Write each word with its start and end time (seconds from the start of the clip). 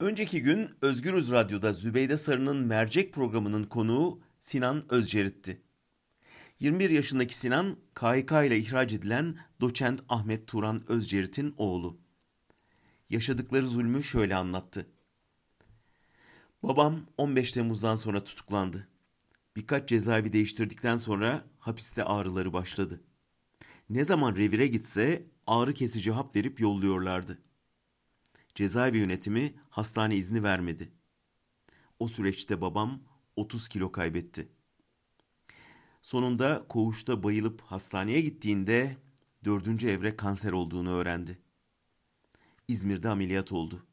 Önceki 0.00 0.42
gün 0.42 0.70
Özgürüz 0.82 1.30
Radyo'da 1.30 1.72
Zübeyde 1.72 2.16
Sarı'nın 2.18 2.56
mercek 2.56 3.14
programının 3.14 3.64
konuğu 3.64 4.20
Sinan 4.40 4.84
Özcerit'ti. 4.92 5.62
21 6.60 6.90
yaşındaki 6.90 7.34
Sinan, 7.34 7.76
KHK 7.94 8.32
ile 8.46 8.58
ihraç 8.58 8.92
edilen 8.92 9.38
doçent 9.60 10.00
Ahmet 10.08 10.46
Turan 10.46 10.90
Özcerit'in 10.90 11.54
oğlu. 11.56 11.98
Yaşadıkları 13.10 13.68
zulmü 13.68 14.02
şöyle 14.02 14.36
anlattı. 14.36 14.86
Babam 16.62 17.06
15 17.16 17.52
Temmuz'dan 17.52 17.96
sonra 17.96 18.24
tutuklandı. 18.24 18.88
Birkaç 19.56 19.88
cezaevi 19.88 20.32
değiştirdikten 20.32 20.96
sonra 20.96 21.44
hapiste 21.58 22.04
ağrıları 22.04 22.52
başladı. 22.52 23.00
Ne 23.90 24.04
zaman 24.04 24.36
revire 24.36 24.66
gitse 24.66 25.26
ağrı 25.46 25.74
kesici 25.74 26.10
hap 26.10 26.36
verip 26.36 26.60
yolluyorlardı. 26.60 27.38
Cezaevi 28.58 28.98
yönetimi 28.98 29.54
hastane 29.70 30.16
izni 30.16 30.42
vermedi. 30.42 30.92
O 31.98 32.08
süreçte 32.08 32.60
babam 32.60 33.00
30 33.36 33.68
kilo 33.68 33.92
kaybetti. 33.92 34.48
Sonunda 36.02 36.64
koğuşta 36.68 37.22
bayılıp 37.22 37.60
hastaneye 37.60 38.20
gittiğinde 38.20 38.96
dördüncü 39.44 39.88
evre 39.88 40.16
kanser 40.16 40.52
olduğunu 40.52 40.90
öğrendi. 40.90 41.38
İzmir'de 42.68 43.08
ameliyat 43.08 43.52
oldu. 43.52 43.86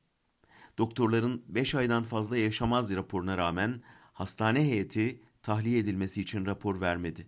Doktorların 0.77 1.43
5 1.47 1.75
aydan 1.75 2.03
fazla 2.03 2.37
yaşamaz 2.37 2.95
raporuna 2.95 3.37
rağmen 3.37 3.81
hastane 4.13 4.59
heyeti 4.59 5.21
tahliye 5.41 5.79
edilmesi 5.79 6.21
için 6.21 6.45
rapor 6.45 6.81
vermedi. 6.81 7.27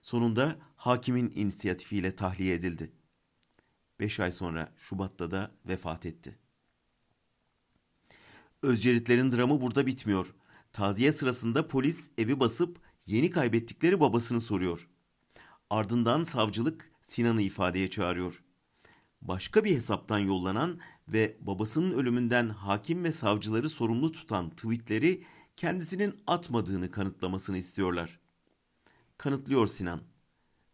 Sonunda 0.00 0.58
hakimin 0.76 1.32
inisiyatifiyle 1.34 2.16
tahliye 2.16 2.54
edildi. 2.54 2.99
5 4.00 4.20
ay 4.20 4.32
sonra 4.32 4.72
Şubat'ta 4.76 5.30
da 5.30 5.50
vefat 5.66 6.06
etti. 6.06 6.38
Özceritlerin 8.62 9.32
dramı 9.32 9.60
burada 9.60 9.86
bitmiyor. 9.86 10.34
Taziye 10.72 11.12
sırasında 11.12 11.68
polis 11.68 12.10
evi 12.18 12.40
basıp 12.40 12.78
yeni 13.06 13.30
kaybettikleri 13.30 14.00
babasını 14.00 14.40
soruyor. 14.40 14.88
Ardından 15.70 16.24
savcılık 16.24 16.90
Sinan'ı 17.02 17.42
ifadeye 17.42 17.90
çağırıyor. 17.90 18.42
Başka 19.22 19.64
bir 19.64 19.76
hesaptan 19.76 20.18
yollanan 20.18 20.80
ve 21.08 21.36
babasının 21.40 21.92
ölümünden 21.92 22.48
hakim 22.48 23.04
ve 23.04 23.12
savcıları 23.12 23.70
sorumlu 23.70 24.12
tutan 24.12 24.50
tweetleri 24.50 25.24
kendisinin 25.56 26.14
atmadığını 26.26 26.90
kanıtlamasını 26.90 27.58
istiyorlar. 27.58 28.20
Kanıtlıyor 29.18 29.66
Sinan. 29.66 30.00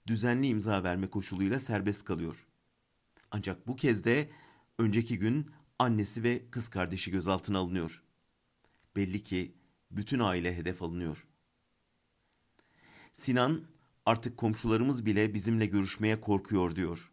Düzenli 0.06 0.46
imza 0.46 0.84
verme 0.84 1.10
koşuluyla 1.10 1.60
serbest 1.60 2.04
kalıyor. 2.04 2.46
Ancak 3.30 3.66
bu 3.66 3.76
kez 3.76 4.04
de 4.04 4.30
önceki 4.78 5.18
gün 5.18 5.50
annesi 5.78 6.22
ve 6.22 6.50
kız 6.50 6.68
kardeşi 6.68 7.10
gözaltına 7.10 7.58
alınıyor. 7.58 8.02
Belli 8.96 9.22
ki 9.22 9.54
bütün 9.90 10.18
aile 10.18 10.56
hedef 10.56 10.82
alınıyor. 10.82 11.26
Sinan 13.12 13.64
artık 14.06 14.36
komşularımız 14.36 15.06
bile 15.06 15.34
bizimle 15.34 15.66
görüşmeye 15.66 16.20
korkuyor 16.20 16.76
diyor. 16.76 17.12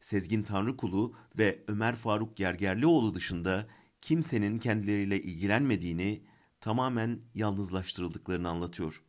Sezgin 0.00 0.42
Tanrıkulu 0.42 1.14
ve 1.38 1.64
Ömer 1.68 1.96
Faruk 1.96 2.36
Gergerlioğlu 2.36 3.14
dışında 3.14 3.66
kimsenin 4.00 4.58
kendileriyle 4.58 5.22
ilgilenmediğini, 5.22 6.24
tamamen 6.60 7.20
yalnızlaştırıldıklarını 7.34 8.48
anlatıyor. 8.48 9.02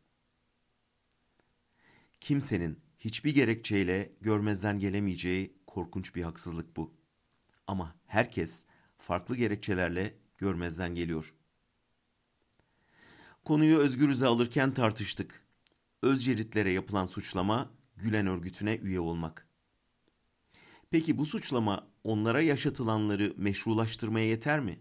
Kimsenin 2.19 2.79
hiçbir 2.99 3.35
gerekçeyle 3.35 4.11
görmezden 4.21 4.79
gelemeyeceği 4.79 5.60
korkunç 5.71 6.15
bir 6.15 6.23
haksızlık 6.23 6.77
bu. 6.77 6.93
Ama 7.67 7.95
herkes 8.07 8.65
farklı 8.97 9.35
gerekçelerle 9.37 10.17
görmezden 10.37 10.95
geliyor. 10.95 11.33
Konuyu 13.45 13.77
Özgürüz'e 13.77 14.25
alırken 14.27 14.73
tartıştık. 14.73 15.47
Özceritlere 16.01 16.73
yapılan 16.73 17.05
suçlama 17.05 17.71
Gülen 17.95 18.27
örgütüne 18.27 18.75
üye 18.75 18.99
olmak. 18.99 19.47
Peki 20.89 21.17
bu 21.17 21.25
suçlama 21.25 21.87
onlara 22.03 22.41
yaşatılanları 22.41 23.33
meşrulaştırmaya 23.37 24.27
yeter 24.27 24.59
mi? 24.59 24.79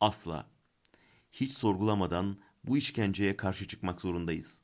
Asla. 0.00 0.50
Hiç 1.32 1.52
sorgulamadan 1.52 2.38
bu 2.64 2.76
işkenceye 2.76 3.36
karşı 3.36 3.68
çıkmak 3.68 4.00
zorundayız. 4.00 4.60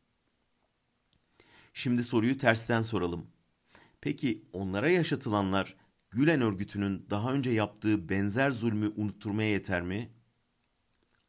Şimdi 1.74 2.04
soruyu 2.04 2.38
tersten 2.38 2.82
soralım. 2.82 3.33
Peki 4.04 4.44
onlara 4.52 4.90
yaşatılanlar 4.90 5.76
Gülen 6.10 6.40
örgütünün 6.40 7.06
daha 7.10 7.32
önce 7.32 7.50
yaptığı 7.50 8.08
benzer 8.08 8.50
zulmü 8.50 8.92
unutturmaya 8.96 9.50
yeter 9.50 9.82
mi? 9.82 10.10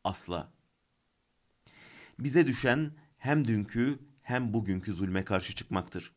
Asla. 0.04 0.54
Bize 2.20 2.48
düşen 2.48 2.92
hem 3.18 3.48
dünkü 3.48 4.00
hem 4.22 4.54
bugünkü 4.54 4.94
zulme 4.94 5.24
karşı 5.24 5.56
çıkmaktır. 5.56 6.14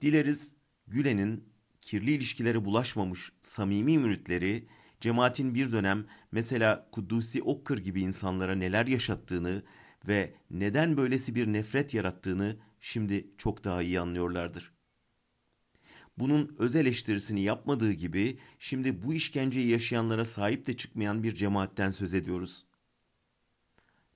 Dileriz 0.00 0.52
Gülen'in 0.86 1.48
kirli 1.80 2.12
ilişkilere 2.12 2.64
bulaşmamış 2.64 3.32
samimi 3.42 3.98
müritleri 3.98 4.68
cemaatin 5.00 5.54
bir 5.54 5.72
dönem 5.72 6.06
mesela 6.32 6.88
Kuddusi 6.92 7.42
Okkır 7.42 7.78
gibi 7.78 8.00
insanlara 8.00 8.54
neler 8.54 8.86
yaşattığını 8.86 9.62
ve 10.08 10.34
neden 10.50 10.96
böylesi 10.96 11.34
bir 11.34 11.46
nefret 11.46 11.94
yarattığını 11.94 12.56
şimdi 12.80 13.30
çok 13.38 13.64
daha 13.64 13.82
iyi 13.82 14.00
anlıyorlardır. 14.00 14.79
Bunun 16.20 16.56
öz 16.58 16.76
eleştirisini 16.76 17.40
yapmadığı 17.40 17.92
gibi 17.92 18.38
şimdi 18.58 19.02
bu 19.02 19.14
işkenceyi 19.14 19.66
yaşayanlara 19.66 20.24
sahip 20.24 20.66
de 20.66 20.76
çıkmayan 20.76 21.22
bir 21.22 21.34
cemaatten 21.34 21.90
söz 21.90 22.14
ediyoruz. 22.14 22.66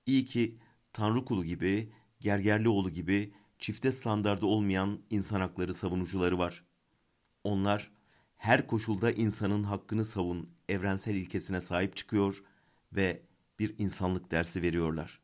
İyi 0.06 0.26
ki 0.26 0.58
Tanrı 0.92 1.24
kulu 1.24 1.44
gibi, 1.44 1.92
Gergerlioğlu 2.20 2.90
gibi 2.90 3.34
çifte 3.58 3.92
standardı 3.92 4.46
olmayan 4.46 4.98
insan 5.10 5.40
hakları 5.40 5.74
savunucuları 5.74 6.38
var. 6.38 6.64
Onlar 7.44 7.90
her 8.36 8.66
koşulda 8.66 9.10
insanın 9.10 9.64
hakkını 9.64 10.04
savun 10.04 10.50
evrensel 10.68 11.14
ilkesine 11.14 11.60
sahip 11.60 11.96
çıkıyor 11.96 12.42
ve 12.92 13.22
bir 13.58 13.74
insanlık 13.78 14.30
dersi 14.30 14.62
veriyorlar. 14.62 15.23